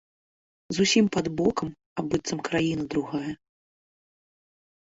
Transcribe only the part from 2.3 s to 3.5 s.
краіна другая.